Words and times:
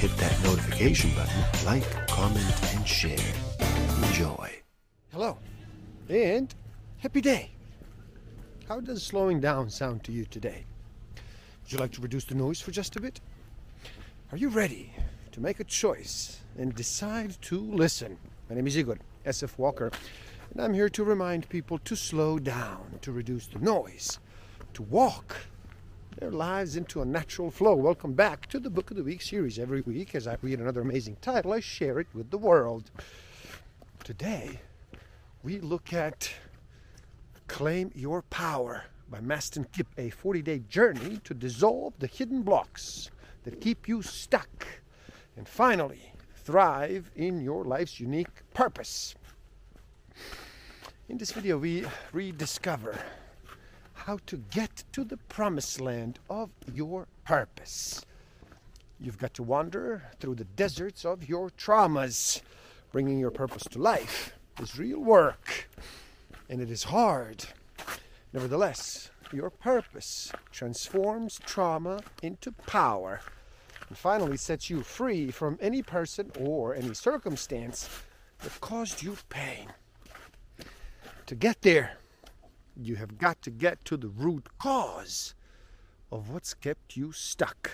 hit 0.00 0.16
that 0.16 0.42
notification 0.44 1.10
button, 1.14 1.44
like, 1.66 2.08
comment, 2.08 2.74
and 2.74 2.88
share. 2.88 3.18
Enjoy. 4.04 4.50
Hello, 5.12 5.36
and 6.08 6.54
happy 6.96 7.20
day. 7.20 7.50
How 8.66 8.80
does 8.80 9.02
slowing 9.02 9.40
down 9.40 9.68
sound 9.68 10.02
to 10.04 10.12
you 10.12 10.24
today? 10.24 10.64
Would 11.62 11.72
you 11.72 11.78
like 11.78 11.92
to 11.92 12.00
reduce 12.00 12.24
the 12.24 12.34
noise 12.34 12.62
for 12.62 12.70
just 12.70 12.96
a 12.96 13.00
bit? 13.00 13.20
Are 14.32 14.38
you 14.38 14.48
ready 14.48 14.90
to 15.32 15.40
make 15.42 15.60
a 15.60 15.64
choice 15.64 16.40
and 16.56 16.74
decide 16.74 17.36
to 17.42 17.60
listen? 17.60 18.16
My 18.48 18.56
name 18.56 18.68
is 18.68 18.78
Igor 18.78 18.96
SF 19.26 19.58
Walker, 19.58 19.90
and 20.54 20.62
I'm 20.62 20.72
here 20.72 20.88
to 20.88 21.04
remind 21.04 21.46
people 21.50 21.76
to 21.76 21.94
slow 21.94 22.38
down, 22.38 23.00
to 23.02 23.12
reduce 23.12 23.48
the 23.48 23.58
noise, 23.58 24.18
to 24.72 24.82
walk 24.82 25.36
their 26.16 26.30
lives 26.30 26.76
into 26.76 27.00
a 27.00 27.04
natural 27.04 27.50
flow. 27.50 27.74
Welcome 27.74 28.14
back 28.14 28.46
to 28.46 28.58
the 28.58 28.70
Book 28.70 28.90
of 28.90 28.96
the 28.96 29.04
Week 29.04 29.22
series. 29.22 29.58
Every 29.58 29.80
week, 29.82 30.14
as 30.14 30.26
I 30.26 30.36
read 30.42 30.58
another 30.58 30.80
amazing 30.80 31.16
title, 31.20 31.52
I 31.52 31.60
share 31.60 32.00
it 32.00 32.08
with 32.14 32.30
the 32.30 32.38
world. 32.38 32.90
Today, 34.02 34.60
we 35.42 35.60
look 35.60 35.92
at 35.92 36.30
Claim 37.46 37.90
Your 37.94 38.22
Power 38.22 38.84
by 39.08 39.20
Mastin 39.20 39.70
Kipp, 39.72 39.88
a 39.98 40.10
40 40.10 40.42
day 40.42 40.58
journey 40.68 41.20
to 41.24 41.34
dissolve 41.34 41.94
the 41.98 42.06
hidden 42.06 42.42
blocks 42.42 43.10
that 43.44 43.60
keep 43.60 43.88
you 43.88 44.02
stuck 44.02 44.66
and 45.36 45.48
finally 45.48 46.12
thrive 46.34 47.10
in 47.14 47.40
your 47.40 47.64
life's 47.64 48.00
unique 48.00 48.42
purpose. 48.52 49.14
In 51.08 51.18
this 51.18 51.32
video, 51.32 51.58
we 51.58 51.84
rediscover 52.12 52.98
how 54.06 54.18
to 54.24 54.38
get 54.50 54.82
to 54.92 55.04
the 55.04 55.16
promised 55.16 55.78
land 55.78 56.18
of 56.30 56.48
your 56.74 57.06
purpose. 57.24 58.00
You've 58.98 59.18
got 59.18 59.34
to 59.34 59.42
wander 59.42 60.02
through 60.18 60.36
the 60.36 60.44
deserts 60.44 61.04
of 61.04 61.28
your 61.28 61.50
traumas. 61.50 62.40
Bringing 62.92 63.18
your 63.18 63.30
purpose 63.30 63.62
to 63.70 63.78
life 63.78 64.32
is 64.58 64.78
real 64.78 65.00
work, 65.00 65.68
and 66.48 66.62
it 66.62 66.70
is 66.70 66.84
hard. 66.84 67.44
Nevertheless, 68.32 69.10
your 69.32 69.50
purpose 69.50 70.32
transforms 70.50 71.38
trauma 71.44 72.00
into 72.22 72.52
power 72.52 73.20
and 73.88 73.98
finally 73.98 74.38
sets 74.38 74.70
you 74.70 74.82
free 74.82 75.30
from 75.30 75.58
any 75.60 75.82
person 75.82 76.32
or 76.40 76.74
any 76.74 76.94
circumstance 76.94 77.88
that 78.38 78.60
caused 78.62 79.02
you 79.02 79.16
pain. 79.28 79.68
To 81.26 81.34
get 81.34 81.62
there, 81.62 81.99
you 82.86 82.96
have 82.96 83.18
got 83.18 83.42
to 83.42 83.50
get 83.50 83.84
to 83.86 83.96
the 83.96 84.08
root 84.08 84.48
cause 84.58 85.34
of 86.10 86.30
what's 86.30 86.54
kept 86.54 86.96
you 86.96 87.12
stuck. 87.12 87.70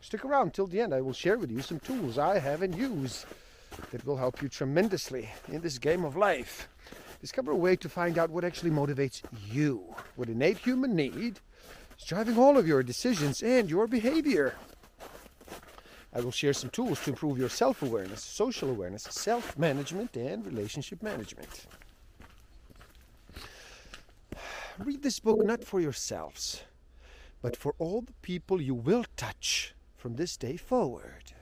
Stick 0.00 0.24
around 0.24 0.52
till 0.52 0.66
the 0.66 0.80
end. 0.80 0.92
I 0.92 1.00
will 1.00 1.12
share 1.12 1.38
with 1.38 1.50
you 1.50 1.62
some 1.62 1.80
tools 1.80 2.18
I 2.18 2.38
have 2.38 2.62
and 2.62 2.74
use 2.74 3.24
that 3.90 4.04
will 4.04 4.16
help 4.16 4.42
you 4.42 4.48
tremendously 4.48 5.30
in 5.48 5.60
this 5.60 5.78
game 5.78 6.04
of 6.04 6.16
life. 6.16 6.68
Discover 7.20 7.52
a 7.52 7.56
way 7.56 7.74
to 7.76 7.88
find 7.88 8.18
out 8.18 8.30
what 8.30 8.44
actually 8.44 8.70
motivates 8.70 9.22
you, 9.50 9.94
what 10.16 10.28
innate 10.28 10.58
human 10.58 10.94
need 10.94 11.40
is 11.98 12.06
driving 12.06 12.36
all 12.36 12.58
of 12.58 12.68
your 12.68 12.82
decisions 12.82 13.42
and 13.42 13.70
your 13.70 13.86
behavior. 13.86 14.54
I 16.12 16.20
will 16.20 16.30
share 16.30 16.52
some 16.52 16.70
tools 16.70 17.02
to 17.04 17.10
improve 17.10 17.38
your 17.38 17.48
self 17.48 17.82
awareness, 17.82 18.22
social 18.22 18.70
awareness, 18.70 19.04
self 19.04 19.58
management, 19.58 20.16
and 20.16 20.46
relationship 20.46 21.02
management. 21.02 21.66
Read 24.78 25.02
this 25.02 25.20
book 25.20 25.44
not 25.44 25.62
for 25.62 25.80
yourselves, 25.80 26.64
but 27.40 27.56
for 27.56 27.76
all 27.78 28.00
the 28.00 28.12
people 28.22 28.60
you 28.60 28.74
will 28.74 29.04
touch 29.16 29.72
from 29.96 30.16
this 30.16 30.36
day 30.36 30.56
forward. 30.56 31.32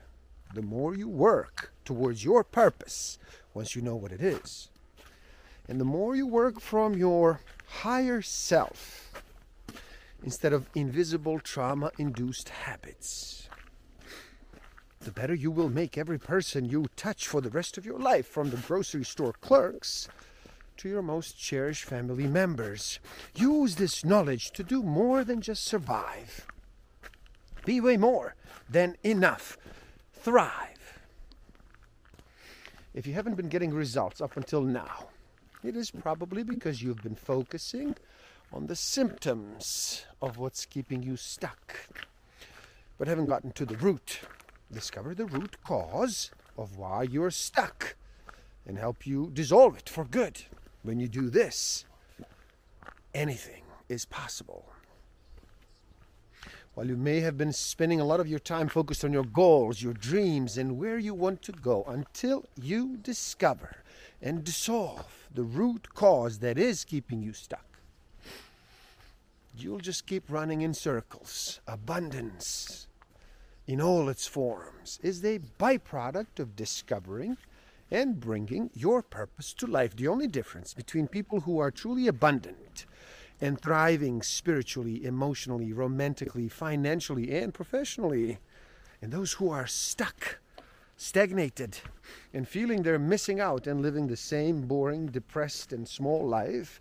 The 0.54 0.60
more 0.60 0.94
you 0.94 1.08
work 1.08 1.72
towards 1.82 2.24
your 2.24 2.44
purpose, 2.44 3.18
once 3.54 3.74
you 3.74 3.80
know 3.80 3.96
what 3.96 4.12
it 4.12 4.20
is, 4.20 4.68
and 5.66 5.80
the 5.80 5.84
more 5.84 6.14
you 6.14 6.26
work 6.26 6.60
from 6.60 6.98
your 6.98 7.40
higher 7.66 8.20
self 8.20 9.10
instead 10.22 10.52
of 10.52 10.68
invisible 10.74 11.40
trauma 11.40 11.90
induced 11.96 12.50
habits, 12.50 13.48
the 15.00 15.10
better 15.10 15.34
you 15.34 15.50
will 15.50 15.70
make 15.70 15.96
every 15.96 16.18
person 16.18 16.68
you 16.68 16.84
touch 16.96 17.26
for 17.26 17.40
the 17.40 17.50
rest 17.50 17.78
of 17.78 17.86
your 17.86 17.98
life, 17.98 18.26
from 18.26 18.50
the 18.50 18.58
grocery 18.58 19.04
store 19.04 19.32
clerks 19.32 20.06
to 20.78 20.88
your 20.88 21.02
most 21.02 21.38
cherished 21.38 21.84
family 21.84 22.26
members. 22.26 22.98
Use 23.34 23.76
this 23.76 24.04
knowledge 24.04 24.50
to 24.52 24.62
do 24.62 24.82
more 24.82 25.24
than 25.24 25.40
just 25.40 25.64
survive. 25.64 26.46
Be 27.64 27.80
way 27.80 27.96
more 27.96 28.34
than 28.68 28.96
enough. 29.02 29.58
Thrive. 30.12 31.00
If 32.94 33.06
you 33.06 33.14
haven't 33.14 33.36
been 33.36 33.48
getting 33.48 33.72
results 33.72 34.20
up 34.20 34.36
until 34.36 34.62
now, 34.62 35.08
it 35.64 35.76
is 35.76 35.90
probably 35.90 36.42
because 36.42 36.82
you've 36.82 37.02
been 37.02 37.14
focusing 37.14 37.94
on 38.52 38.66
the 38.66 38.76
symptoms 38.76 40.04
of 40.20 40.36
what's 40.36 40.66
keeping 40.66 41.02
you 41.02 41.16
stuck, 41.16 41.88
but 42.98 43.08
haven't 43.08 43.26
gotten 43.26 43.52
to 43.52 43.64
the 43.64 43.76
root. 43.76 44.20
Discover 44.70 45.14
the 45.14 45.26
root 45.26 45.56
cause 45.64 46.30
of 46.58 46.76
why 46.76 47.04
you're 47.04 47.30
stuck 47.30 47.96
and 48.66 48.78
help 48.78 49.06
you 49.06 49.30
dissolve 49.32 49.78
it 49.78 49.88
for 49.88 50.04
good. 50.04 50.42
When 50.82 50.98
you 50.98 51.08
do 51.08 51.30
this, 51.30 51.84
anything 53.14 53.62
is 53.88 54.04
possible. 54.04 54.66
While 56.74 56.86
you 56.86 56.96
may 56.96 57.20
have 57.20 57.36
been 57.36 57.52
spending 57.52 58.00
a 58.00 58.04
lot 58.04 58.18
of 58.18 58.26
your 58.26 58.38
time 58.38 58.68
focused 58.68 59.04
on 59.04 59.12
your 59.12 59.24
goals, 59.24 59.82
your 59.82 59.92
dreams, 59.92 60.56
and 60.56 60.78
where 60.78 60.98
you 60.98 61.12
want 61.12 61.42
to 61.42 61.52
go, 61.52 61.84
until 61.86 62.46
you 62.60 62.96
discover 62.96 63.76
and 64.22 64.42
dissolve 64.42 65.28
the 65.34 65.42
root 65.42 65.92
cause 65.94 66.38
that 66.38 66.58
is 66.58 66.84
keeping 66.84 67.22
you 67.22 67.34
stuck, 67.34 67.78
you'll 69.56 69.80
just 69.80 70.06
keep 70.06 70.24
running 70.30 70.62
in 70.62 70.72
circles. 70.72 71.60
Abundance, 71.66 72.86
in 73.66 73.80
all 73.80 74.08
its 74.08 74.26
forms, 74.26 74.98
is 75.02 75.22
a 75.24 75.40
byproduct 75.60 76.38
of 76.38 76.56
discovering 76.56 77.36
and 77.92 78.18
bringing 78.18 78.70
your 78.72 79.02
purpose 79.02 79.52
to 79.52 79.66
life. 79.66 79.94
The 79.94 80.08
only 80.08 80.26
difference 80.26 80.72
between 80.72 81.06
people 81.08 81.40
who 81.40 81.58
are 81.58 81.70
truly 81.70 82.08
abundant 82.08 82.86
and 83.38 83.60
thriving 83.60 84.22
spiritually, 84.22 85.04
emotionally, 85.04 85.74
romantically, 85.74 86.48
financially, 86.48 87.36
and 87.36 87.52
professionally, 87.52 88.38
and 89.02 89.12
those 89.12 89.34
who 89.34 89.50
are 89.50 89.66
stuck, 89.66 90.38
stagnated, 90.96 91.78
and 92.32 92.48
feeling 92.48 92.82
they're 92.82 92.98
missing 92.98 93.40
out 93.40 93.66
and 93.66 93.82
living 93.82 94.06
the 94.06 94.16
same 94.16 94.62
boring, 94.62 95.06
depressed, 95.06 95.70
and 95.70 95.86
small 95.86 96.26
life 96.26 96.80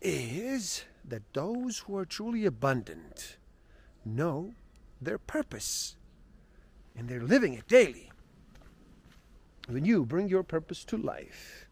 is 0.00 0.84
that 1.04 1.22
those 1.32 1.78
who 1.78 1.96
are 1.96 2.04
truly 2.04 2.46
abundant 2.46 3.36
know 4.04 4.54
their 5.00 5.18
purpose 5.18 5.96
and 6.96 7.08
they're 7.08 7.22
living 7.22 7.54
it 7.54 7.66
daily. 7.66 8.09
When 9.70 9.84
you 9.84 10.04
bring 10.04 10.28
your 10.28 10.42
purpose 10.42 10.82
to 10.86 10.96
life, 10.96 11.66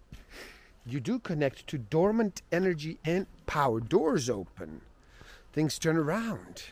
you 0.86 1.00
do 1.00 1.18
connect 1.18 1.66
to 1.66 1.78
dormant 1.78 2.42
energy 2.52 3.00
and 3.04 3.26
power. 3.46 3.80
Doors 3.80 4.30
open, 4.30 4.82
things 5.52 5.80
turn 5.80 5.96
around. 5.96 6.62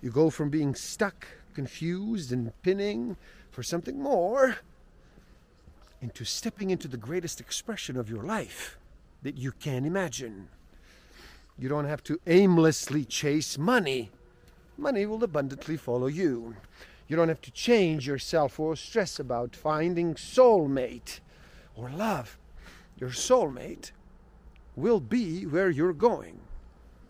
You 0.00 0.10
go 0.12 0.30
from 0.30 0.50
being 0.50 0.76
stuck, 0.76 1.26
confused, 1.52 2.30
and 2.30 2.52
pinning 2.62 3.16
for 3.50 3.64
something 3.64 4.00
more 4.00 4.58
into 6.00 6.24
stepping 6.24 6.70
into 6.70 6.86
the 6.86 6.96
greatest 6.96 7.40
expression 7.40 7.96
of 7.96 8.08
your 8.08 8.22
life 8.22 8.78
that 9.22 9.36
you 9.36 9.50
can 9.50 9.84
imagine. 9.84 10.46
You 11.58 11.68
don't 11.68 11.86
have 11.86 12.04
to 12.04 12.20
aimlessly 12.28 13.04
chase 13.04 13.58
money, 13.58 14.12
money 14.78 15.06
will 15.06 15.24
abundantly 15.24 15.76
follow 15.76 16.06
you. 16.06 16.54
You 17.12 17.16
don't 17.16 17.28
have 17.28 17.42
to 17.42 17.50
change 17.50 18.06
yourself 18.06 18.58
or 18.58 18.74
stress 18.74 19.20
about 19.20 19.54
finding 19.54 20.14
soulmate 20.14 21.20
or 21.76 21.90
love. 21.90 22.38
Your 22.96 23.10
soulmate 23.10 23.90
will 24.76 24.98
be 24.98 25.44
where 25.44 25.68
you're 25.68 25.92
going. 25.92 26.40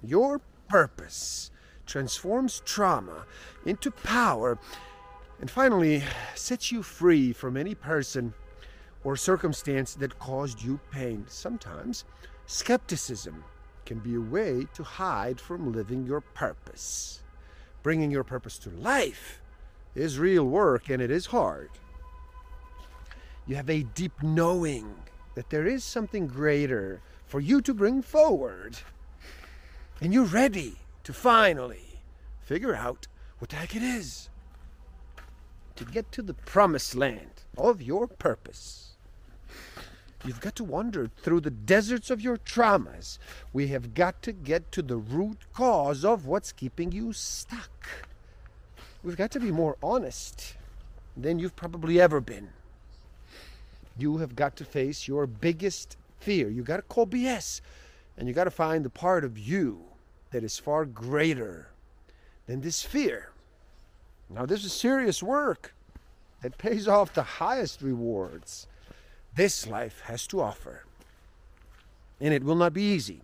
Your 0.03 0.41
purpose 0.67 1.53
transforms 1.87 2.63
trauma 2.65 3.27
into 3.65 3.93
power 3.93 4.59
And 5.39 5.49
finally, 5.49 6.03
sets 6.35 6.73
you 6.73 6.83
free 6.83 7.33
from 7.33 7.57
any 7.57 7.77
person 7.77 8.35
or 9.05 9.17
circumstance 9.17 9.95
that 9.95 10.19
caused 10.19 10.61
you 10.61 10.81
pain. 10.91 11.27
Sometimes 11.29 12.05
skepticism 12.47 13.45
can 13.87 14.01
be 14.01 14.17
a 14.17 14.21
way 14.21 14.67
to 14.75 14.83
hide 14.83 15.41
from 15.41 15.73
living 15.73 16.05
your 16.05 16.23
purpose. 16.23 17.23
Bringing 17.85 18.11
your 18.11 18.25
purpose 18.25 18.59
to 18.59 18.71
life 18.71 19.42
is 19.95 20.19
real 20.19 20.45
work 20.45 20.89
and 20.89 21.03
it 21.03 21.11
is 21.11 21.27
hard. 21.27 21.71
You 23.47 23.57
have 23.57 23.71
a 23.71 23.83
deep 23.83 24.23
knowing 24.23 24.95
that 25.35 25.51
there 25.51 25.67
is 25.67 25.85
something 25.85 26.27
greater 26.27 27.01
for 27.27 27.41
you 27.41 27.61
to 27.63 27.75
bring 27.75 28.03
forward. 28.03 28.79
And 30.01 30.13
you're 30.13 30.25
ready 30.25 30.77
to 31.05 31.13
finally 31.13 32.01
figure 32.41 32.75
out 32.75 33.07
what 33.39 33.51
the 33.51 33.57
heck 33.57 33.75
it 33.75 33.83
is 33.83 34.29
to 35.77 35.85
get 35.85 36.13
to 36.13 36.23
the 36.23 36.35
promised 36.35 36.95
land 36.95 37.45
of 37.57 37.81
your 37.83 38.07
purpose. 38.07 38.91
You've 40.25 40.41
got 40.41 40.55
to 40.57 40.65
wander 40.65 41.09
through 41.09 41.41
the 41.41 41.51
deserts 41.51 42.11
of 42.11 42.21
your 42.21 42.37
traumas. 42.37 43.19
We 43.53 43.69
have 43.69 43.95
got 43.95 44.23
to 44.23 44.33
get 44.33 44.71
to 44.73 44.83
the 44.83 44.97
root 44.97 45.39
cause 45.53 46.05
of 46.05 46.27
what's 46.27 46.53
keeping 46.53 46.93
you 46.93 47.13
stuck. 47.13 48.12
We've 49.03 49.17
got 49.17 49.31
to 49.33 49.41
be 49.41 49.51
more 49.51 49.77
honest 49.83 50.55
than 51.17 51.39
you've 51.39 51.57
probably 51.57 52.01
ever 52.01 52.21
been. 52.21 52.51
You 53.99 54.19
have 54.19 54.37
got 54.37 54.57
to 54.57 54.65
face 54.65 55.09
your 55.09 55.27
biggest 55.27 55.97
fear. 56.21 56.49
You 56.49 56.63
got 56.63 56.77
to 56.77 56.83
call 56.83 57.07
BS. 57.07 57.61
And 58.17 58.29
you 58.29 58.35
got 58.35 58.45
to 58.45 58.51
find 58.51 58.85
the 58.85 58.91
part 58.91 59.25
of 59.25 59.39
you 59.39 59.83
that 60.31 60.45
is 60.45 60.59
far 60.59 60.85
greater 60.85 61.69
than 62.47 62.61
this 62.61 62.83
fear. 62.83 63.31
Now, 64.31 64.47
this 64.47 64.65
is 64.65 64.73
serious 64.73 65.23
work 65.23 65.75
that 66.41 66.59
pays 66.59 66.87
off 66.87 67.13
the 67.13 67.23
highest 67.23 67.83
rewards 67.83 68.67
this 69.35 69.67
life 69.67 70.03
has 70.05 70.27
to 70.29 70.41
offer. 70.41 70.85
And 72.21 72.33
it 72.35 72.45
will 72.45 72.55
not 72.55 72.73
be 72.73 72.83
easy. 72.83 73.23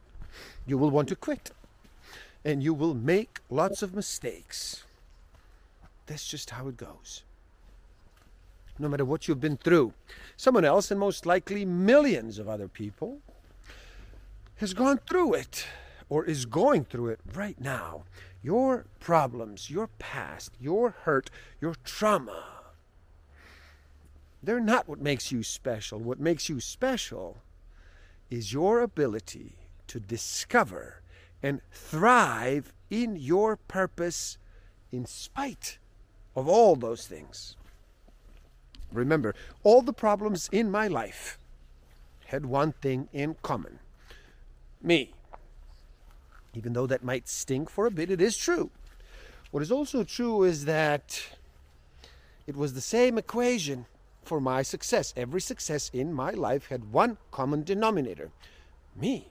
You 0.66 0.78
will 0.78 0.90
want 0.90 1.08
to 1.08 1.16
quit. 1.16 1.50
And 2.44 2.62
you 2.62 2.74
will 2.74 2.94
make 2.94 3.40
lots 3.50 3.82
of 3.82 3.94
mistakes. 3.94 4.84
That's 6.08 6.26
just 6.26 6.50
how 6.50 6.66
it 6.66 6.76
goes. 6.76 7.22
No 8.80 8.88
matter 8.88 9.04
what 9.04 9.28
you've 9.28 9.40
been 9.40 9.56
through, 9.56 9.92
someone 10.36 10.64
else, 10.64 10.90
and 10.90 10.98
most 10.98 11.24
likely 11.24 11.64
millions 11.64 12.40
of 12.40 12.48
other 12.48 12.66
people, 12.66 13.20
has 14.56 14.74
gone 14.74 14.98
through 15.08 15.34
it 15.34 15.66
or 16.08 16.24
is 16.24 16.44
going 16.44 16.84
through 16.84 17.10
it 17.10 17.20
right 17.32 17.60
now. 17.60 18.02
Your 18.42 18.86
problems, 18.98 19.70
your 19.70 19.88
past, 20.00 20.52
your 20.60 20.90
hurt, 21.04 21.30
your 21.60 21.76
trauma 21.84 22.58
they're 24.42 24.60
not 24.60 24.88
what 24.88 25.00
makes 25.00 25.32
you 25.32 25.42
special. 25.42 25.98
What 25.98 26.20
makes 26.20 26.48
you 26.48 26.60
special 26.60 27.38
is 28.30 28.52
your 28.52 28.80
ability 28.80 29.56
to 29.88 29.98
discover 29.98 31.02
and 31.42 31.60
thrive 31.72 32.72
in 32.90 33.16
your 33.16 33.56
purpose 33.56 34.38
in 34.92 35.06
spite 35.06 35.78
of 36.38 36.48
all 36.48 36.76
those 36.76 37.06
things. 37.06 37.56
Remember, 38.92 39.34
all 39.64 39.82
the 39.82 39.92
problems 39.92 40.48
in 40.52 40.70
my 40.70 40.86
life 40.86 41.38
had 42.26 42.46
one 42.46 42.72
thing 42.72 43.08
in 43.12 43.36
common 43.42 43.80
me. 44.82 45.12
Even 46.54 46.72
though 46.72 46.86
that 46.86 47.02
might 47.02 47.28
stink 47.28 47.68
for 47.68 47.86
a 47.86 47.90
bit, 47.90 48.10
it 48.10 48.20
is 48.20 48.36
true. 48.36 48.70
What 49.50 49.62
is 49.62 49.72
also 49.72 50.04
true 50.04 50.44
is 50.44 50.64
that 50.66 51.20
it 52.46 52.56
was 52.56 52.74
the 52.74 52.80
same 52.80 53.18
equation 53.18 53.86
for 54.22 54.40
my 54.40 54.62
success. 54.62 55.12
Every 55.16 55.40
success 55.40 55.90
in 55.92 56.12
my 56.12 56.30
life 56.30 56.68
had 56.68 56.92
one 56.92 57.18
common 57.30 57.64
denominator 57.64 58.30
me. 58.94 59.28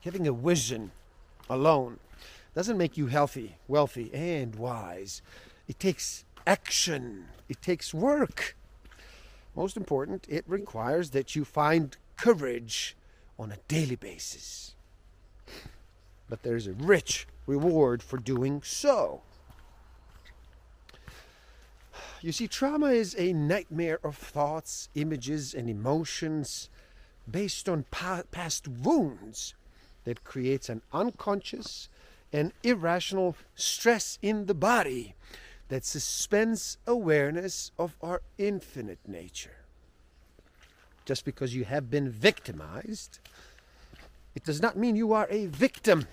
Having 0.00 0.26
a 0.28 0.32
vision 0.32 0.92
alone 1.50 1.98
doesn't 2.56 2.78
make 2.78 2.96
you 2.96 3.08
healthy, 3.08 3.58
wealthy, 3.68 4.10
and 4.14 4.56
wise. 4.56 5.20
It 5.68 5.78
takes 5.78 6.24
action, 6.46 7.26
it 7.50 7.60
takes 7.60 7.92
work. 7.92 8.56
Most 9.54 9.76
important, 9.76 10.24
it 10.26 10.42
requires 10.46 11.10
that 11.10 11.36
you 11.36 11.44
find 11.44 11.98
courage 12.16 12.96
on 13.38 13.52
a 13.52 13.58
daily 13.68 13.96
basis. 13.96 14.74
But 16.30 16.44
there's 16.44 16.66
a 16.66 16.72
rich 16.72 17.26
reward 17.46 18.02
for 18.02 18.16
doing 18.16 18.62
so. 18.64 19.20
You 22.22 22.32
see, 22.32 22.48
trauma 22.48 22.86
is 22.86 23.14
a 23.18 23.34
nightmare 23.34 23.98
of 24.02 24.16
thoughts, 24.16 24.88
images, 24.94 25.52
and 25.52 25.68
emotions 25.68 26.70
based 27.30 27.68
on 27.68 27.84
pa- 27.90 28.22
past 28.30 28.66
wounds 28.66 29.54
that 30.04 30.24
creates 30.24 30.70
an 30.70 30.80
unconscious 30.90 31.90
and 32.32 32.52
irrational 32.62 33.36
stress 33.54 34.18
in 34.22 34.46
the 34.46 34.54
body 34.54 35.14
that 35.68 35.84
suspends 35.84 36.78
awareness 36.86 37.72
of 37.78 37.96
our 38.00 38.22
infinite 38.38 38.98
nature. 39.06 39.56
Just 41.04 41.24
because 41.24 41.54
you 41.54 41.64
have 41.64 41.90
been 41.90 42.10
victimized, 42.10 43.18
it 44.34 44.44
does 44.44 44.60
not 44.60 44.76
mean 44.76 44.96
you 44.96 45.12
are 45.12 45.26
a 45.30 45.46
victim. 45.46 46.06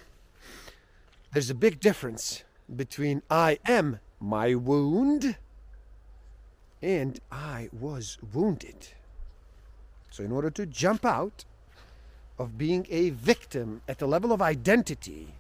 There's 1.34 1.50
a 1.50 1.56
big 1.56 1.80
difference 1.80 2.44
between 2.74 3.22
I 3.30 3.60
am 3.68 4.00
my 4.20 4.56
wound 4.56 5.36
and 6.82 7.20
I 7.32 7.70
was 7.72 8.18
wounded. 8.34 8.90
So, 10.10 10.24
in 10.24 10.32
order 10.32 10.52
to 10.52 10.66
jump 10.66 11.06
out 11.06 11.46
of 12.38 12.58
being 12.58 12.86
a 12.90 13.10
victim 13.10 13.82
at 13.88 14.00
the 14.00 14.08
level 14.08 14.32
of 14.32 14.42
identity 14.42 15.34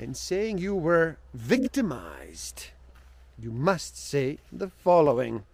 and 0.00 0.16
saying 0.16 0.56
you 0.56 0.74
were 0.74 1.18
victimized, 1.34 2.68
you 3.38 3.50
must 3.50 3.98
say 3.98 4.38
the 4.50 4.70
following 4.70 5.44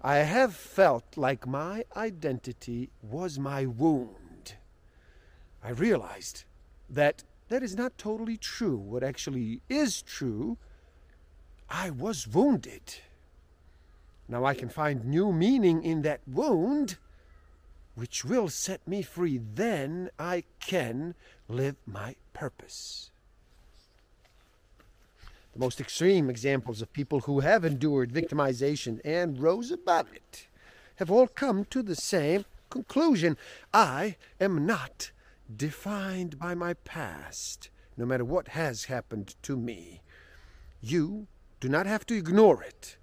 I 0.00 0.18
have 0.18 0.54
felt 0.54 1.16
like 1.16 1.44
my 1.44 1.84
identity 1.96 2.90
was 3.02 3.36
my 3.36 3.66
wound. 3.66 4.54
I 5.62 5.70
realized 5.70 6.44
that 6.88 7.24
that 7.48 7.64
is 7.64 7.74
not 7.74 7.98
totally 7.98 8.36
true. 8.36 8.76
What 8.76 9.02
actually 9.02 9.60
is 9.68 10.02
true, 10.02 10.56
I 11.68 11.90
was 11.90 12.28
wounded. 12.28 13.00
Now 14.28 14.44
I 14.44 14.54
can 14.54 14.68
find 14.68 15.04
new 15.04 15.32
meaning 15.32 15.82
in 15.82 16.02
that 16.02 16.20
wound, 16.28 16.96
which 17.96 18.24
will 18.24 18.48
set 18.48 18.86
me 18.86 19.02
free. 19.02 19.38
Then 19.38 20.10
I 20.16 20.44
can 20.60 21.16
live 21.48 21.74
my 21.86 22.14
purpose. 22.34 23.10
The 25.54 25.60
most 25.60 25.80
extreme 25.80 26.28
examples 26.28 26.82
of 26.82 26.92
people 26.92 27.20
who 27.20 27.40
have 27.40 27.64
endured 27.64 28.12
victimization 28.12 29.00
and 29.04 29.40
rose 29.40 29.70
above 29.70 30.12
it 30.12 30.48
have 30.96 31.10
all 31.10 31.26
come 31.26 31.64
to 31.66 31.82
the 31.82 31.96
same 31.96 32.44
conclusion. 32.70 33.36
I 33.72 34.16
am 34.38 34.66
not 34.66 35.10
defined 35.56 36.38
by 36.38 36.54
my 36.54 36.74
past, 36.74 37.70
no 37.96 38.04
matter 38.04 38.24
what 38.24 38.48
has 38.48 38.84
happened 38.84 39.34
to 39.42 39.56
me. 39.56 40.02
You 40.80 41.28
do 41.60 41.68
not 41.68 41.86
have 41.86 42.04
to 42.06 42.16
ignore 42.16 42.62
it 42.62 42.96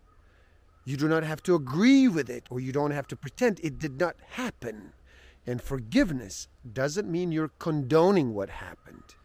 you 0.84 0.98
do 0.98 1.08
not 1.08 1.24
have 1.24 1.44
to 1.44 1.56
agree 1.56 2.08
with 2.08 2.30
it, 2.30 2.46
or 2.50 2.60
you 2.60 2.72
don't 2.72 2.92
have 2.92 3.08
to 3.08 3.16
pretend 3.16 3.60
it 3.60 3.80
did 3.80 4.00
not 4.00 4.16
happen. 4.32 4.94
And 5.46 5.62
forgiveness 5.62 6.48
doesn't 6.72 7.10
mean 7.10 7.32
you're 7.32 7.52
condoning 7.60 8.34
what 8.34 8.50
happened. 8.50 9.16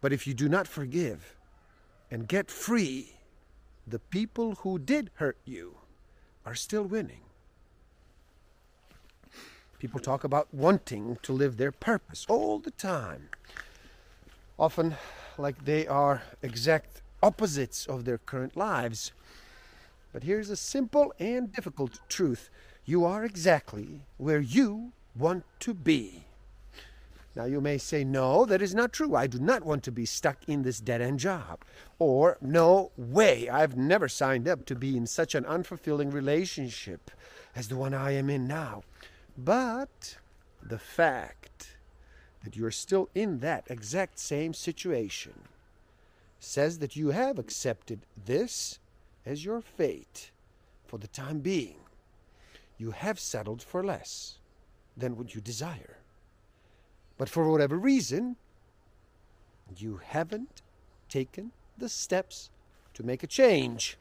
But 0.00 0.12
if 0.12 0.26
you 0.26 0.34
do 0.34 0.48
not 0.48 0.66
forgive 0.66 1.36
and 2.10 2.28
get 2.28 2.50
free, 2.50 3.16
the 3.86 3.98
people 3.98 4.56
who 4.56 4.78
did 4.78 5.10
hurt 5.14 5.36
you 5.44 5.76
are 6.44 6.54
still 6.54 6.84
winning. 6.84 7.20
People 9.78 10.00
talk 10.00 10.24
about 10.24 10.52
wanting 10.52 11.18
to 11.22 11.32
live 11.32 11.56
their 11.56 11.72
purpose 11.72 12.26
all 12.28 12.58
the 12.58 12.72
time, 12.72 13.28
often 14.58 14.96
like 15.36 15.64
they 15.64 15.86
are 15.86 16.22
exact 16.42 17.00
opposites 17.22 17.86
of 17.86 18.04
their 18.04 18.18
current 18.18 18.56
lives. 18.56 19.12
But 20.12 20.24
here's 20.24 20.50
a 20.50 20.56
simple 20.56 21.12
and 21.18 21.52
difficult 21.52 22.00
truth 22.08 22.50
you 22.84 23.04
are 23.04 23.24
exactly 23.24 24.00
where 24.16 24.40
you 24.40 24.92
want 25.14 25.44
to 25.60 25.74
be. 25.74 26.24
Now, 27.38 27.44
you 27.44 27.60
may 27.60 27.78
say, 27.78 28.02
No, 28.02 28.44
that 28.46 28.60
is 28.60 28.74
not 28.74 28.92
true. 28.92 29.14
I 29.14 29.28
do 29.28 29.38
not 29.38 29.64
want 29.64 29.84
to 29.84 29.92
be 29.92 30.04
stuck 30.04 30.38
in 30.48 30.62
this 30.62 30.80
dead 30.80 31.00
end 31.00 31.20
job. 31.20 31.60
Or, 32.00 32.36
No 32.40 32.90
way, 32.96 33.48
I've 33.48 33.76
never 33.76 34.08
signed 34.08 34.48
up 34.48 34.66
to 34.66 34.74
be 34.74 34.96
in 34.96 35.06
such 35.06 35.36
an 35.36 35.44
unfulfilling 35.44 36.12
relationship 36.12 37.12
as 37.54 37.68
the 37.68 37.76
one 37.76 37.94
I 37.94 38.10
am 38.10 38.28
in 38.28 38.48
now. 38.48 38.82
But 39.36 40.16
the 40.60 40.80
fact 40.80 41.76
that 42.42 42.56
you're 42.56 42.72
still 42.72 43.08
in 43.14 43.38
that 43.38 43.70
exact 43.70 44.18
same 44.18 44.52
situation 44.52 45.42
says 46.40 46.80
that 46.80 46.96
you 46.96 47.10
have 47.10 47.38
accepted 47.38 48.00
this 48.26 48.80
as 49.24 49.44
your 49.44 49.60
fate 49.60 50.32
for 50.88 50.98
the 50.98 51.06
time 51.06 51.38
being, 51.38 51.76
you 52.78 52.90
have 52.90 53.20
settled 53.20 53.62
for 53.62 53.84
less 53.84 54.38
than 54.96 55.16
what 55.16 55.36
you 55.36 55.40
desire. 55.40 55.97
But 57.18 57.28
for 57.28 57.50
whatever 57.50 57.76
reason, 57.76 58.36
you 59.76 60.00
haven't 60.02 60.62
taken 61.08 61.52
the 61.76 61.88
steps 61.88 62.50
to 62.94 63.02
make 63.02 63.22
a 63.22 63.26
change. 63.26 63.98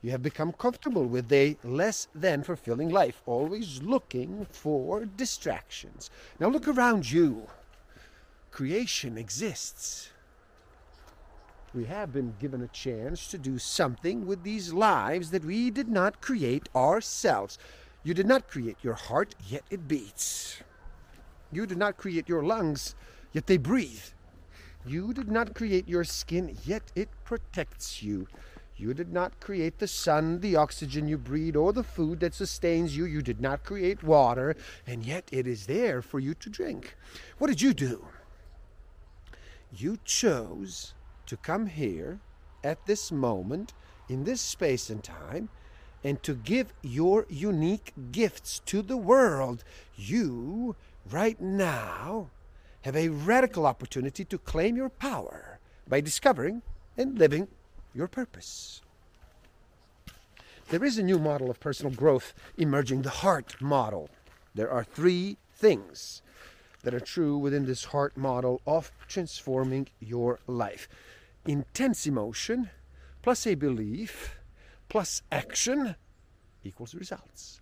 You 0.00 0.10
have 0.12 0.22
become 0.22 0.52
comfortable 0.52 1.04
with 1.04 1.32
a 1.32 1.56
less 1.62 2.08
than 2.14 2.42
fulfilling 2.42 2.88
life, 2.88 3.22
always 3.26 3.82
looking 3.82 4.46
for 4.50 5.04
distractions. 5.04 6.10
Now 6.40 6.48
look 6.48 6.66
around 6.66 7.10
you. 7.10 7.48
Creation 8.50 9.18
exists. 9.18 10.10
We 11.74 11.86
have 11.86 12.12
been 12.12 12.34
given 12.38 12.62
a 12.62 12.68
chance 12.68 13.28
to 13.28 13.38
do 13.38 13.58
something 13.58 14.26
with 14.26 14.42
these 14.42 14.72
lives 14.72 15.30
that 15.30 15.44
we 15.44 15.70
did 15.70 15.88
not 15.88 16.20
create 16.20 16.68
ourselves. 16.74 17.58
You 18.04 18.12
did 18.12 18.26
not 18.26 18.48
create 18.48 18.76
your 18.82 18.94
heart, 18.94 19.34
yet 19.48 19.62
it 19.70 19.88
beats. 19.88 20.62
You 21.52 21.66
did 21.66 21.78
not 21.78 21.98
create 21.98 22.28
your 22.28 22.42
lungs, 22.42 22.94
yet 23.32 23.46
they 23.46 23.58
breathe. 23.58 24.04
You 24.86 25.12
did 25.12 25.30
not 25.30 25.54
create 25.54 25.86
your 25.86 26.02
skin, 26.02 26.56
yet 26.64 26.90
it 26.96 27.08
protects 27.24 28.02
you. 28.02 28.26
You 28.76 28.94
did 28.94 29.12
not 29.12 29.38
create 29.38 29.78
the 29.78 29.86
sun, 29.86 30.40
the 30.40 30.56
oxygen 30.56 31.06
you 31.06 31.18
breathe, 31.18 31.54
or 31.54 31.72
the 31.72 31.84
food 31.84 32.20
that 32.20 32.34
sustains 32.34 32.96
you. 32.96 33.04
You 33.04 33.22
did 33.22 33.40
not 33.40 33.62
create 33.62 34.02
water, 34.02 34.56
and 34.86 35.04
yet 35.04 35.28
it 35.30 35.46
is 35.46 35.66
there 35.66 36.02
for 36.02 36.18
you 36.18 36.34
to 36.34 36.50
drink. 36.50 36.96
What 37.38 37.48
did 37.48 37.60
you 37.60 37.74
do? 37.74 38.06
You 39.76 39.98
chose 40.04 40.94
to 41.26 41.36
come 41.36 41.66
here 41.66 42.18
at 42.64 42.86
this 42.86 43.12
moment, 43.12 43.72
in 44.08 44.24
this 44.24 44.40
space 44.40 44.90
and 44.90 45.04
time, 45.04 45.48
and 46.02 46.22
to 46.22 46.34
give 46.34 46.72
your 46.82 47.26
unique 47.28 47.92
gifts 48.10 48.60
to 48.66 48.82
the 48.82 48.96
world. 48.96 49.62
You, 49.94 50.74
right 51.10 51.40
now, 51.40 52.30
have 52.82 52.96
a 52.96 53.08
radical 53.08 53.66
opportunity 53.66 54.24
to 54.24 54.38
claim 54.38 54.76
your 54.76 54.88
power 54.88 55.58
by 55.88 56.00
discovering 56.00 56.62
and 56.96 57.18
living 57.18 57.48
your 57.94 58.08
purpose. 58.08 58.82
There 60.70 60.84
is 60.84 60.98
a 60.98 61.02
new 61.02 61.18
model 61.18 61.50
of 61.50 61.60
personal 61.60 61.92
growth 61.92 62.34
emerging, 62.56 63.02
the 63.02 63.10
heart 63.10 63.60
model. 63.60 64.08
There 64.54 64.70
are 64.70 64.84
three 64.84 65.36
things 65.54 66.22
that 66.82 66.94
are 66.94 67.00
true 67.00 67.38
within 67.38 67.66
this 67.66 67.84
heart 67.84 68.16
model 68.16 68.60
of 68.66 68.90
transforming 69.08 69.88
your 70.00 70.40
life 70.46 70.88
intense 71.44 72.06
emotion 72.06 72.70
plus 73.22 73.46
a 73.46 73.54
belief 73.54 74.38
plus 74.88 75.22
action 75.32 75.96
equals 76.62 76.94
results. 76.94 77.61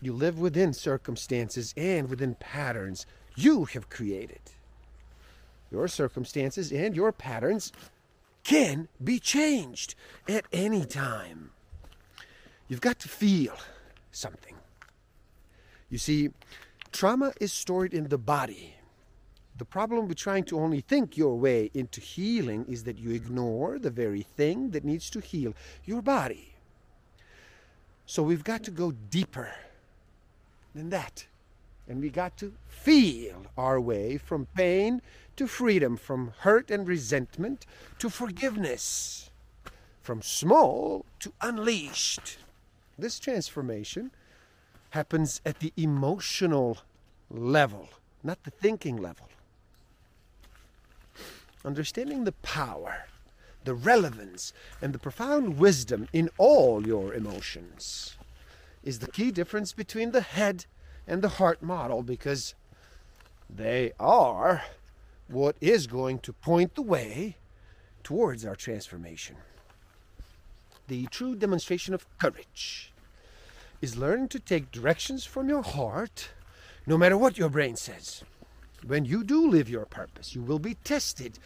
You 0.00 0.12
live 0.12 0.38
within 0.38 0.72
circumstances 0.72 1.74
and 1.76 2.08
within 2.08 2.36
patterns 2.36 3.06
you 3.34 3.64
have 3.66 3.90
created. 3.90 4.40
Your 5.70 5.88
circumstances 5.88 6.72
and 6.72 6.94
your 6.94 7.12
patterns 7.12 7.72
can 8.44 8.88
be 9.02 9.18
changed 9.18 9.94
at 10.28 10.46
any 10.52 10.84
time. 10.84 11.50
You've 12.68 12.80
got 12.80 12.98
to 13.00 13.08
feel 13.08 13.56
something. 14.12 14.54
You 15.90 15.98
see, 15.98 16.30
trauma 16.92 17.32
is 17.40 17.52
stored 17.52 17.92
in 17.92 18.08
the 18.08 18.18
body. 18.18 18.74
The 19.56 19.64
problem 19.64 20.06
with 20.06 20.18
trying 20.18 20.44
to 20.44 20.58
only 20.58 20.80
think 20.80 21.16
your 21.16 21.36
way 21.36 21.70
into 21.74 22.00
healing 22.00 22.64
is 22.68 22.84
that 22.84 22.98
you 22.98 23.10
ignore 23.10 23.78
the 23.78 23.90
very 23.90 24.22
thing 24.22 24.70
that 24.70 24.84
needs 24.84 25.10
to 25.10 25.20
heal 25.20 25.54
your 25.84 26.00
body. 26.00 26.54
So 28.06 28.22
we've 28.22 28.44
got 28.44 28.62
to 28.64 28.70
go 28.70 28.92
deeper 28.92 29.50
than 30.74 30.90
that. 30.90 31.26
And 31.88 32.00
we 32.00 32.10
got 32.10 32.36
to 32.38 32.52
feel 32.66 33.46
our 33.56 33.80
way 33.80 34.18
from 34.18 34.46
pain 34.54 35.00
to 35.36 35.46
freedom, 35.46 35.96
from 35.96 36.32
hurt 36.40 36.70
and 36.70 36.86
resentment 36.86 37.64
to 37.98 38.10
forgiveness, 38.10 39.30
from 40.02 40.20
small 40.20 41.06
to 41.20 41.32
unleashed. 41.40 42.38
This 42.98 43.18
transformation 43.18 44.10
happens 44.90 45.40
at 45.46 45.60
the 45.60 45.72
emotional 45.76 46.78
level, 47.30 47.88
not 48.22 48.42
the 48.44 48.50
thinking 48.50 48.96
level. 48.96 49.28
Understanding 51.64 52.24
the 52.24 52.32
power, 52.32 53.06
the 53.64 53.74
relevance, 53.74 54.52
and 54.82 54.92
the 54.92 54.98
profound 54.98 55.58
wisdom 55.58 56.08
in 56.12 56.28
all 56.36 56.86
your 56.86 57.14
emotions 57.14 58.17
is 58.82 58.98
the 58.98 59.10
key 59.10 59.30
difference 59.30 59.72
between 59.72 60.12
the 60.12 60.20
head 60.20 60.66
and 61.06 61.22
the 61.22 61.28
heart 61.28 61.62
model 61.62 62.02
because 62.02 62.54
they 63.48 63.92
are 63.98 64.62
what 65.28 65.56
is 65.60 65.86
going 65.86 66.18
to 66.20 66.32
point 66.32 66.74
the 66.74 66.82
way 66.82 67.36
towards 68.02 68.44
our 68.44 68.56
transformation. 68.56 69.36
The 70.86 71.06
true 71.06 71.34
demonstration 71.34 71.92
of 71.92 72.06
courage 72.18 72.92
is 73.80 73.96
learning 73.96 74.28
to 74.28 74.38
take 74.38 74.72
directions 74.72 75.24
from 75.24 75.48
your 75.48 75.62
heart 75.62 76.30
no 76.86 76.96
matter 76.96 77.18
what 77.18 77.36
your 77.36 77.50
brain 77.50 77.76
says. 77.76 78.24
When 78.86 79.04
you 79.04 79.24
do 79.24 79.48
live 79.48 79.68
your 79.68 79.84
purpose, 79.84 80.34
you 80.34 80.42
will 80.42 80.58
be 80.58 80.74
tested 80.74 81.38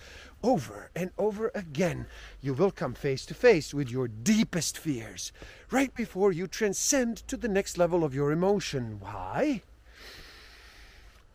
over 0.42 0.90
and 0.94 1.10
over 1.18 1.50
again. 1.54 2.06
You 2.40 2.54
will 2.54 2.70
come 2.70 2.94
face 2.94 3.24
to 3.26 3.34
face 3.34 3.72
with 3.72 3.90
your 3.90 4.08
deepest 4.08 4.78
fears 4.78 5.32
right 5.70 5.94
before 5.94 6.32
you 6.32 6.46
transcend 6.46 7.18
to 7.28 7.36
the 7.36 7.48
next 7.48 7.78
level 7.78 8.04
of 8.04 8.14
your 8.14 8.32
emotion. 8.32 8.98
Why? 9.00 9.62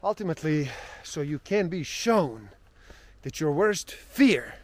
Ultimately, 0.03 0.69
so 1.03 1.21
you 1.21 1.39
can 1.39 1.69
be 1.69 1.83
shown 1.83 2.49
that 3.23 3.39
your 3.39 3.51
worst 3.51 3.91
fear 3.91 4.55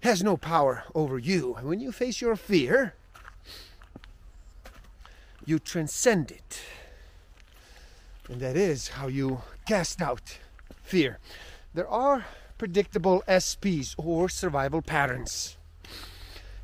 has 0.00 0.22
no 0.22 0.36
power 0.36 0.84
over 0.94 1.18
you. 1.18 1.54
And 1.54 1.68
when 1.68 1.80
you 1.80 1.92
face 1.92 2.20
your 2.20 2.36
fear, 2.36 2.94
you 5.44 5.58
transcend 5.58 6.30
it. 6.30 6.60
And 8.28 8.40
that 8.40 8.56
is 8.56 8.88
how 8.88 9.08
you 9.08 9.42
cast 9.66 10.00
out 10.00 10.38
fear. 10.82 11.18
There 11.74 11.88
are 11.88 12.24
predictable 12.62 13.24
SPs 13.26 13.92
or 13.98 14.28
survival 14.28 14.80
patterns. 14.80 15.56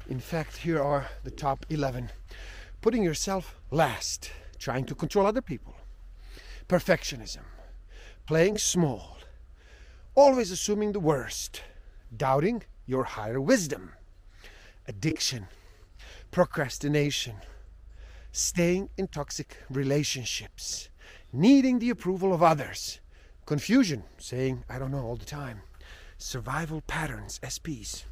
In 0.09 0.21
fact, 0.21 0.59
here 0.59 0.81
are 0.81 1.09
the 1.25 1.31
top 1.33 1.67
11 1.71 2.11
putting 2.81 3.03
yourself 3.03 3.57
last, 3.73 4.31
trying 4.61 4.85
to 4.85 4.95
control 4.95 5.27
other 5.27 5.43
people, 5.43 5.75
perfectionism, 6.69 7.43
playing 8.27 8.59
small, 8.59 9.17
always 10.15 10.53
assuming 10.53 10.93
the 10.93 11.01
worst, 11.01 11.63
doubting 12.17 12.63
your 12.87 13.03
higher 13.03 13.41
wisdom, 13.41 13.95
addiction, 14.87 15.49
procrastination, 16.31 17.35
staying 18.31 18.89
in 18.97 19.09
toxic 19.09 19.57
relationships, 19.69 20.91
needing 21.33 21.81
the 21.81 21.91
approval 21.91 22.33
of 22.33 22.41
others, 22.41 23.01
confusion, 23.47 24.05
saying, 24.17 24.63
I 24.69 24.79
don't 24.79 24.93
know 24.93 25.03
all 25.03 25.17
the 25.17 25.25
time, 25.25 25.63
survival 26.19 26.83
patterns, 26.83 27.41
SPs. 27.43 28.05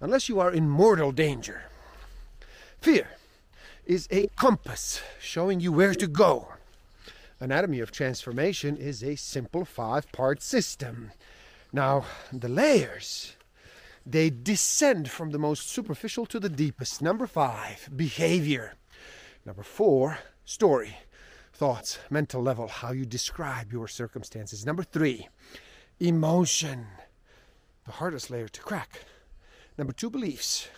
Unless 0.00 0.28
you 0.28 0.40
are 0.40 0.50
in 0.50 0.68
mortal 0.68 1.12
danger, 1.12 1.62
fear 2.80 3.08
is 3.86 4.08
a 4.10 4.26
compass 4.36 5.00
showing 5.20 5.60
you 5.60 5.72
where 5.72 5.94
to 5.94 6.06
go 6.06 6.48
Anatomy 7.40 7.78
of 7.78 7.92
Transformation 7.92 8.76
is 8.76 9.04
a 9.04 9.14
simple 9.14 9.64
five 9.64 10.10
part 10.10 10.42
system. 10.42 11.12
Now, 11.72 12.04
the 12.32 12.48
layers, 12.48 13.36
they 14.04 14.28
descend 14.28 15.08
from 15.08 15.30
the 15.30 15.38
most 15.38 15.68
superficial 15.68 16.26
to 16.26 16.40
the 16.40 16.48
deepest. 16.48 17.00
Number 17.00 17.28
five, 17.28 17.90
behavior. 17.94 18.74
Number 19.46 19.62
four, 19.62 20.18
story, 20.44 20.98
thoughts, 21.52 22.00
mental 22.10 22.42
level, 22.42 22.66
how 22.66 22.90
you 22.90 23.06
describe 23.06 23.72
your 23.72 23.86
circumstances. 23.86 24.66
Number 24.66 24.82
three, 24.82 25.28
emotion, 26.00 26.86
the 27.84 27.92
hardest 27.92 28.30
layer 28.30 28.48
to 28.48 28.60
crack. 28.60 29.04
Number 29.76 29.92
two, 29.92 30.10
beliefs, 30.10 30.68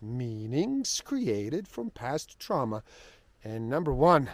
meanings 0.00 1.02
created 1.04 1.68
from 1.68 1.90
past 1.90 2.38
trauma. 2.38 2.82
And 3.42 3.68
number 3.68 3.92
one, 3.92 4.30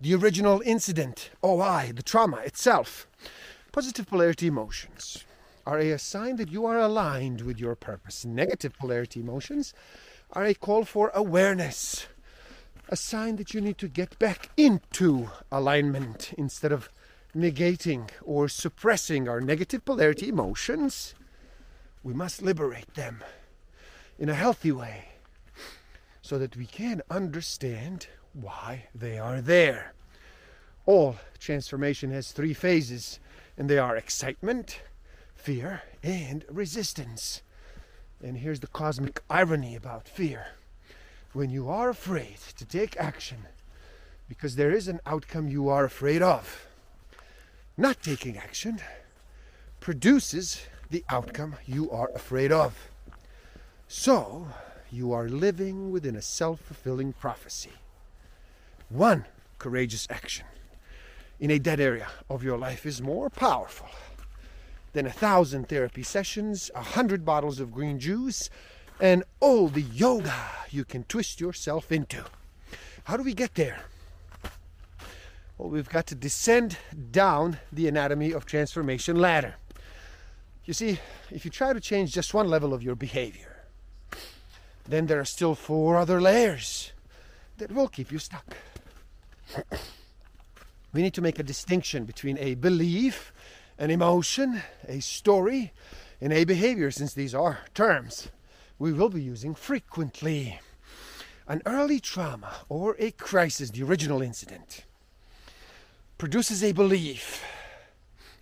the 0.00 0.14
original 0.14 0.62
incident, 0.64 1.30
oh, 1.42 1.60
OI, 1.60 1.92
the 1.94 2.02
trauma 2.02 2.38
itself. 2.38 3.06
Positive 3.72 4.06
polarity 4.06 4.46
emotions 4.46 5.24
are 5.66 5.78
a 5.78 5.98
sign 5.98 6.36
that 6.36 6.50
you 6.50 6.66
are 6.66 6.78
aligned 6.78 7.40
with 7.40 7.58
your 7.58 7.74
purpose. 7.74 8.24
Negative 8.24 8.76
polarity 8.78 9.20
emotions 9.20 9.74
are 10.32 10.44
a 10.44 10.54
call 10.54 10.84
for 10.84 11.10
awareness, 11.14 12.06
a 12.88 12.96
sign 12.96 13.36
that 13.36 13.54
you 13.54 13.60
need 13.60 13.78
to 13.78 13.88
get 13.88 14.18
back 14.18 14.50
into 14.56 15.30
alignment 15.50 16.32
instead 16.36 16.72
of 16.72 16.88
negating 17.36 18.10
or 18.22 18.48
suppressing 18.48 19.28
our 19.28 19.40
negative 19.40 19.84
polarity 19.84 20.28
emotions. 20.28 21.14
We 22.02 22.14
must 22.14 22.42
liberate 22.42 22.94
them. 22.94 23.22
in 24.18 24.28
a 24.28 24.34
healthy 24.34 24.70
way 24.70 25.08
so 26.20 26.38
that 26.38 26.56
we 26.56 26.66
can 26.66 27.02
understand 27.10 28.06
why 28.32 28.84
they 28.94 29.18
are 29.18 29.40
there. 29.40 29.94
All 30.86 31.16
transformation 31.38 32.10
has 32.12 32.30
three 32.30 32.54
phases, 32.54 33.18
and 33.56 33.68
they 33.68 33.78
are 33.78 33.96
excitement, 33.96 34.80
fear, 35.34 35.82
and 36.02 36.44
resistance. 36.48 37.42
And 38.22 38.38
here's 38.38 38.60
the 38.60 38.68
cosmic 38.68 39.22
irony 39.28 39.74
about 39.74 40.06
fear. 40.06 40.46
When 41.32 41.50
you 41.50 41.68
are 41.68 41.88
afraid 41.88 42.36
to 42.58 42.64
take 42.64 42.96
action 42.96 43.46
because 44.28 44.54
there 44.56 44.70
is 44.70 44.86
an 44.86 45.00
outcome 45.04 45.48
you 45.48 45.68
are 45.68 45.84
afraid 45.84 46.22
of, 46.22 46.66
not 47.76 48.02
taking 48.02 48.36
action 48.36 48.80
produces 49.80 50.66
the 50.90 51.04
outcome 51.08 51.56
you 51.66 51.90
are 51.90 52.10
afraid 52.14 52.52
of. 52.52 52.90
So, 53.88 54.48
you 54.90 55.12
are 55.12 55.28
living 55.28 55.90
within 55.90 56.16
a 56.16 56.22
self 56.22 56.60
fulfilling 56.60 57.14
prophecy. 57.14 57.72
One 58.88 59.24
courageous 59.58 60.06
action 60.10 60.46
in 61.40 61.50
a 61.50 61.58
dead 61.58 61.80
area 61.80 62.08
of 62.28 62.44
your 62.44 62.58
life 62.58 62.84
is 62.84 63.00
more 63.00 63.30
powerful 63.30 63.88
than 64.92 65.06
a 65.06 65.10
thousand 65.10 65.68
therapy 65.68 66.02
sessions, 66.02 66.70
a 66.74 66.82
hundred 66.82 67.24
bottles 67.24 67.58
of 67.58 67.72
green 67.72 67.98
juice, 67.98 68.50
and 69.00 69.24
all 69.40 69.68
the 69.68 69.82
yoga 69.82 70.34
you 70.70 70.84
can 70.84 71.04
twist 71.04 71.40
yourself 71.40 71.90
into. 71.90 72.24
How 73.04 73.16
do 73.16 73.22
we 73.22 73.34
get 73.34 73.54
there? 73.54 73.80
Well, 75.58 75.68
we've 75.68 75.88
got 75.88 76.06
to 76.08 76.14
descend 76.14 76.78
down 77.10 77.58
the 77.72 77.88
anatomy 77.88 78.32
of 78.32 78.46
transformation 78.46 79.16
ladder. 79.16 79.56
You 80.64 80.74
see, 80.74 80.98
if 81.30 81.44
you 81.44 81.50
try 81.50 81.72
to 81.72 81.80
change 81.80 82.12
just 82.12 82.34
one 82.34 82.48
level 82.48 82.72
of 82.72 82.82
your 82.82 82.94
behavior, 82.94 83.64
then 84.88 85.06
there 85.06 85.20
are 85.20 85.24
still 85.24 85.54
four 85.54 85.96
other 85.96 86.20
layers 86.20 86.92
that 87.58 87.72
will 87.72 87.88
keep 87.88 88.10
you 88.10 88.18
stuck. 88.18 88.56
we 90.92 91.02
need 91.02 91.14
to 91.14 91.22
make 91.22 91.38
a 91.38 91.42
distinction 91.44 92.04
between 92.04 92.38
a 92.38 92.54
belief, 92.54 93.32
an 93.78 93.90
emotion, 93.90 94.62
a 94.88 95.00
story, 95.00 95.72
and 96.20 96.32
a 96.32 96.44
behavior, 96.44 96.90
since 96.90 97.14
these 97.14 97.34
are 97.34 97.60
terms 97.74 98.28
we 98.82 98.92
will 98.92 99.08
be 99.08 99.22
using 99.22 99.54
frequently. 99.54 100.58
An 101.46 101.62
early 101.66 102.00
trauma 102.00 102.52
or 102.68 102.96
a 102.98 103.12
crisis, 103.12 103.70
the 103.70 103.84
original 103.84 104.20
incident, 104.20 104.84
produces 106.22 106.62
a 106.62 106.70
belief, 106.70 107.44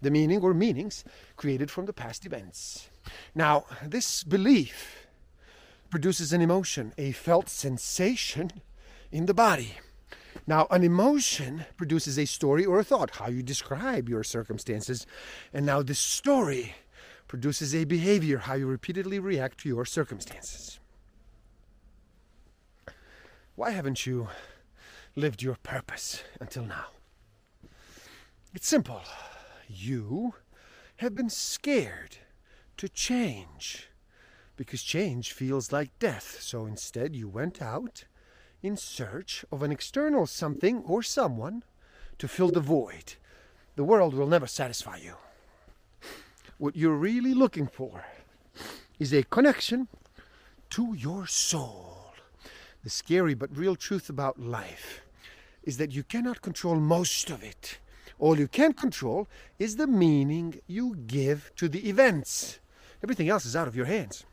the 0.02 0.10
meaning 0.10 0.42
or 0.42 0.52
meanings 0.52 1.02
created 1.37 1.70
from 1.70 1.87
the 1.87 1.94
past 1.94 2.26
events. 2.26 2.90
Now, 3.34 3.64
this 3.82 4.22
belief 4.22 5.06
produces 5.88 6.34
an 6.34 6.42
emotion, 6.42 6.92
a 6.99 7.12
felt 7.12 7.49
sensation 7.49 8.52
in 9.10 9.25
the 9.25 9.32
body. 9.32 9.78
Now, 10.46 10.66
an 10.70 10.84
emotion 10.84 11.64
produces 11.78 12.18
a 12.18 12.26
story 12.26 12.66
or 12.66 12.80
a 12.80 12.84
thought, 12.84 13.12
how 13.12 13.28
you 13.28 13.42
describe 13.42 14.10
your 14.10 14.25
circumstances. 14.25 15.06
And 15.50 15.64
now, 15.64 15.80
this 15.80 15.99
story 15.99 16.75
produces 17.28 17.75
a 17.75 17.84
behavior, 17.84 18.40
how 18.40 18.56
you 18.56 18.66
repeatedly 18.66 19.18
react 19.18 19.56
to 19.60 19.70
your 19.70 19.87
circumstances. 19.87 20.78
Why 23.56 23.70
haven't 23.70 24.04
you 24.04 24.28
lived 25.16 25.40
your 25.40 25.56
purpose 25.62 26.22
until 26.42 26.66
now? 26.66 26.88
It's 28.52 28.66
simple. 28.66 29.02
You 29.69 30.35
have 30.97 31.14
been 31.14 31.30
scared 31.30 32.16
to 32.78 32.88
change 32.88 33.88
because 34.57 34.83
change 34.83 35.33
feels 35.33 35.71
like 35.71 35.97
death. 36.00 36.38
So 36.40 36.66
instead, 36.66 37.14
you 37.14 37.28
went 37.28 37.62
out 37.62 38.04
in 38.61 38.76
search 38.76 39.45
of 39.52 39.62
an 39.62 39.71
external 39.71 40.26
something 40.26 40.78
or 40.78 41.00
someone 41.02 41.63
to 42.19 42.26
fill 42.26 42.50
the 42.50 42.60
void. 42.60 43.15
The 43.76 43.84
world 43.84 44.15
will 44.15 44.26
never 44.26 44.49
satisfy 44.49 44.97
you. 44.97 45.15
What 46.58 46.76
you're 46.76 46.97
really 46.97 47.34
looking 47.34 47.69
for 47.69 48.04
is 48.99 49.13
a 49.15 49.23
connection 49.23 49.86
to 50.71 50.93
your 50.95 51.28
soul. 51.28 52.15
The 52.82 52.91
scary 52.91 53.34
but 53.34 53.56
real 53.56 53.76
truth 53.76 54.10
about 54.10 54.41
life 54.41 55.02
is 55.63 55.76
that 55.76 55.93
you 55.93 56.02
cannot 56.02 56.43
control 56.43 56.76
most 56.76 57.30
of 57.30 57.45
it. 57.45 57.78
All 58.21 58.39
you 58.39 58.49
can 58.49 58.75
control 58.75 59.26
is 59.59 59.76
the 59.76 59.87
meaning 59.87 60.61
you 60.67 60.95
give 60.95 61.50
to 61.56 61.69
the 61.69 61.89
events. 61.89 62.59
Everything 63.02 63.30
else 63.30 63.47
is 63.47 63.56
out 63.56 63.67
of 63.67 63.75
your 63.75 63.87
hands. 63.87 64.25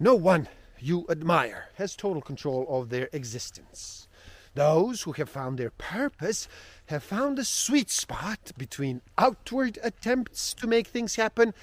No 0.00 0.16
one 0.16 0.48
you 0.80 1.06
admire 1.08 1.68
has 1.74 1.94
total 1.94 2.20
control 2.20 2.66
of 2.68 2.90
their 2.90 3.08
existence. 3.12 4.08
Those 4.54 5.02
who 5.02 5.12
have 5.12 5.28
found 5.28 5.56
their 5.56 5.70
purpose 5.70 6.48
have 6.86 7.04
found 7.04 7.38
a 7.38 7.44
sweet 7.44 7.90
spot 7.90 8.50
between 8.58 9.00
outward 9.16 9.78
attempts 9.84 10.52
to 10.54 10.66
make 10.66 10.88
things 10.88 11.14
happen 11.14 11.54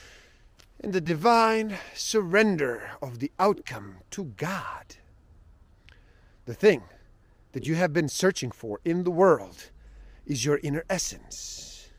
and 0.80 0.94
the 0.94 1.02
divine 1.02 1.78
surrender 1.94 2.92
of 3.02 3.20
the 3.20 3.32
outcome 3.38 3.98
to 4.12 4.26
God. 4.38 4.96
The 6.46 6.54
thing 6.54 6.84
that 7.52 7.68
you 7.68 7.76
have 7.76 7.92
been 7.92 8.10
searching 8.10 8.52
for 8.52 8.80
in 8.86 9.04
the 9.04 9.12
world 9.12 9.72
is 10.26 10.46
your 10.46 10.60
inner 10.64 10.86
essence, 10.90 11.90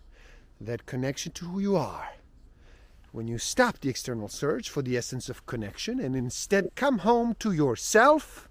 that 0.60 0.87
connection 0.87 1.32
to 1.32 1.46
who 1.46 1.60
you 1.60 1.76
are 1.76 2.10
when 3.14 3.28
you 3.28 3.38
stop 3.38 3.78
the 3.78 3.88
external 3.88 4.26
search 4.26 4.68
for 4.68 4.82
the 4.82 4.96
essence 4.96 5.28
of 5.28 5.46
connection 5.46 6.00
and 6.00 6.16
instead 6.16 6.74
come 6.74 6.98
home 6.98 7.37
to 7.38 7.52
yourself, 7.52 8.48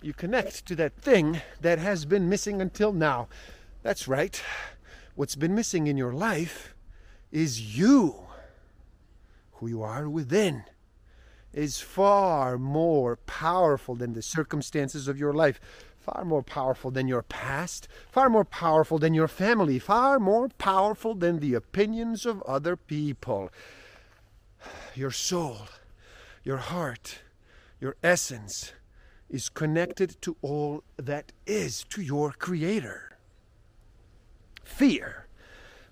you 0.00 0.12
connect 0.12 0.64
to 0.66 0.76
that 0.76 0.94
thing 0.94 1.40
that 1.60 1.80
has 1.80 2.04
been 2.04 2.28
missing 2.28 2.62
until 2.62 2.92
now. 2.92 3.26
That's 3.82 4.06
right. 4.06 4.40
What's 5.16 5.34
been 5.34 5.52
missing 5.52 5.88
in 5.88 5.96
your 5.96 6.12
life 6.12 6.76
is 7.32 7.76
you. 7.76 8.14
Who 9.54 9.66
you 9.66 9.82
are 9.82 10.08
within 10.08 10.62
is 11.52 11.80
far 11.80 12.56
more 12.56 13.16
powerful 13.16 13.96
than 13.96 14.12
the 14.12 14.22
circumstances 14.22 15.08
of 15.08 15.18
your 15.18 15.32
life 15.32 15.60
far 16.04 16.24
more 16.24 16.42
powerful 16.42 16.90
than 16.90 17.08
your 17.08 17.22
past, 17.22 17.88
far 18.12 18.28
more 18.28 18.44
powerful 18.44 18.98
than 18.98 19.14
your 19.14 19.28
family, 19.28 19.78
far 19.78 20.20
more 20.20 20.48
powerful 20.58 21.14
than 21.14 21.40
the 21.40 21.54
opinions 21.54 22.26
of 22.26 22.42
other 22.42 22.76
people. 22.76 23.50
Your 24.94 25.10
soul, 25.10 25.68
your 26.42 26.58
heart, 26.58 27.20
your 27.80 27.96
essence 28.02 28.74
is 29.30 29.48
connected 29.48 30.20
to 30.20 30.36
all 30.42 30.84
that 30.98 31.32
is, 31.46 31.84
to 31.84 32.02
your 32.02 32.32
Creator. 32.32 33.16
Fear 34.62 35.26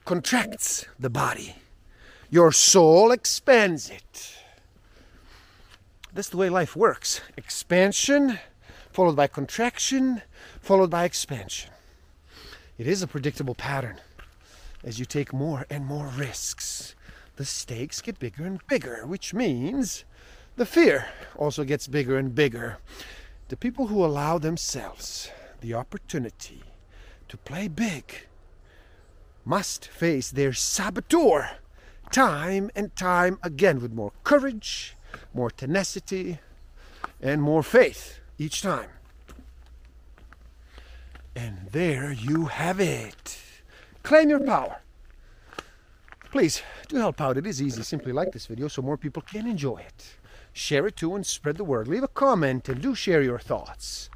contracts 0.04 0.84
the 0.98 1.10
body, 1.10 1.56
your 2.28 2.52
soul 2.52 3.12
expands 3.12 3.88
it. 3.88 4.36
That's 6.12 6.28
the 6.28 6.36
way 6.36 6.50
life 6.50 6.76
works 6.76 7.22
expansion 7.38 8.38
followed 8.92 9.16
by 9.16 9.26
contraction, 9.26 10.22
followed 10.60 10.90
by 10.90 11.04
expansion. 11.04 11.70
It 12.76 12.86
is 12.86 13.02
a 13.02 13.06
predictable 13.06 13.54
pattern. 13.54 13.96
As 14.84 14.98
you 14.98 15.04
take 15.04 15.32
more 15.32 15.66
and 15.70 15.86
more 15.86 16.06
risks, 16.06 16.94
the 17.36 17.44
stakes 17.44 18.02
get 18.02 18.18
bigger 18.18 18.44
and 18.44 18.64
bigger, 18.66 19.06
which 19.06 19.32
means 19.32 20.04
the 20.56 20.66
fear 20.66 21.06
also 21.36 21.64
gets 21.64 21.86
bigger 21.86 22.18
and 22.18 22.34
bigger. 22.34 22.78
The 23.48 23.56
people 23.56 23.86
who 23.86 24.04
allow 24.04 24.38
themselves 24.38 25.30
the 25.60 25.74
opportunity 25.74 26.62
to 27.28 27.36
play 27.36 27.68
big 27.68 28.26
must 29.44 29.88
face 29.88 30.30
their 30.30 30.52
saboteur 30.52 31.50
time 32.10 32.70
and 32.76 32.94
time 32.94 33.38
again 33.42 33.80
with 33.80 33.92
more 33.92 34.12
courage, 34.22 34.96
more 35.32 35.50
tenacity, 35.50 36.38
and 37.20 37.40
more 37.40 37.62
faith 37.62 38.21
each 38.38 38.62
time. 38.62 38.90
And 41.34 41.68
there 41.70 42.12
you 42.12 42.46
have 42.46 42.80
it. 42.80 43.38
Claim 44.02 44.28
your 44.30 44.40
power. 44.40 44.78
Please 46.30 46.62
do 46.88 46.96
help 46.96 47.20
out. 47.20 47.36
It 47.36 47.46
is 47.46 47.62
easy. 47.62 47.82
Simply 47.82 48.12
like 48.12 48.32
this 48.32 48.46
video 48.46 48.68
so 48.68 48.82
more 48.82 48.96
people 48.96 49.22
can 49.22 49.46
enjoy 49.46 49.78
it. 49.78 50.16
Share 50.52 50.86
it 50.86 50.96
too 50.96 51.14
and 51.14 51.24
spread 51.24 51.56
the 51.56 51.64
word. 51.64 51.88
Leave 51.88 52.02
a 52.02 52.08
comment 52.08 52.68
and 52.68 52.80
do 52.80 52.94
share 52.94 53.22
your 53.22 53.38
thoughts. 53.38 54.10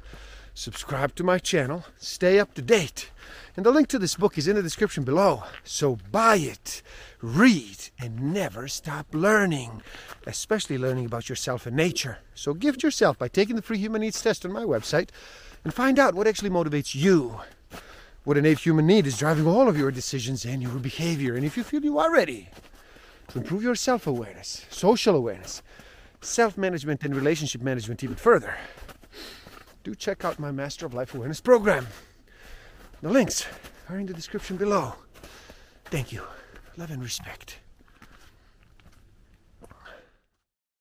Subscribe 0.57 1.13
to 1.13 1.23
my 1.23 1.37
channel. 1.37 1.85
Stay 1.99 2.39
up 2.39 2.55
to 2.55 2.63
date. 2.63 3.11
And 3.55 3.63
the 3.63 3.69
link 3.69 3.89
to 3.89 3.99
this 3.99 4.15
book 4.15 4.39
is 4.39 4.47
in 4.47 4.55
the 4.55 4.63
description 4.63 5.03
below. 5.03 5.43
So 5.63 5.99
buy 6.11 6.37
it, 6.37 6.81
read, 7.21 7.77
and 7.99 8.33
never 8.33 8.67
stop 8.67 9.05
learning, 9.11 9.83
especially 10.25 10.79
learning 10.79 11.05
about 11.05 11.29
yourself 11.29 11.67
and 11.67 11.75
nature. 11.75 12.17
So 12.33 12.55
gift 12.55 12.81
yourself 12.81 13.19
by 13.19 13.27
taking 13.27 13.55
the 13.55 13.61
free 13.61 13.77
human 13.77 14.01
needs 14.01 14.19
test 14.19 14.45
on 14.45 14.51
my 14.51 14.63
website 14.63 15.09
and 15.63 15.75
find 15.75 15.99
out 15.99 16.15
what 16.15 16.25
actually 16.25 16.49
motivates 16.49 16.95
you. 16.95 17.39
What 18.23 18.35
innate 18.35 18.57
human 18.57 18.87
need 18.87 19.05
is 19.05 19.19
driving 19.19 19.45
all 19.45 19.67
of 19.67 19.77
your 19.77 19.91
decisions 19.91 20.43
and 20.43 20.59
your 20.63 20.79
behavior. 20.79 21.35
And 21.35 21.45
if 21.45 21.55
you 21.55 21.61
feel 21.61 21.85
you 21.85 21.99
are 21.99 22.11
ready, 22.11 22.49
to 23.27 23.37
improve 23.37 23.61
your 23.61 23.75
self 23.75 24.07
awareness, 24.07 24.65
social 24.71 25.15
awareness, 25.15 25.61
self 26.21 26.57
management, 26.57 27.03
and 27.03 27.15
relationship 27.15 27.61
management 27.61 28.03
even 28.03 28.15
further, 28.15 28.57
do 29.87 29.95
check 29.95 30.25
out 30.25 30.37
my 30.37 30.51
Master 30.51 30.85
of 30.85 30.93
Life 30.93 31.15
Awareness 31.15 31.39
program. 31.39 31.87
The 33.01 33.07
links 33.07 33.45
are 33.87 33.97
in 33.97 34.05
the 34.05 34.13
description 34.13 34.57
below. 34.57 34.95
Thank 35.85 36.11
you. 36.11 36.23
Love 36.75 36.91
and 36.91 37.01
respect. 37.01 37.59